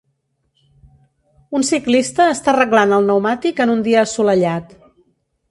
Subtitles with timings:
[1.59, 4.77] Un ciclista està arreglant el pneumàtic en un dia assolellat.